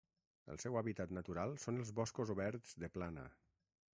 [0.53, 3.29] El seu hàbitat natural són els boscos oberts de plana.